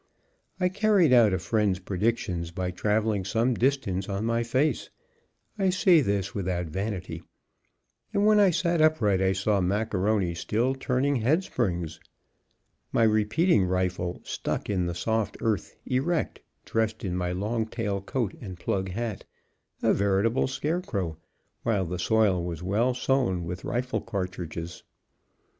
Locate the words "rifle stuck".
13.65-14.71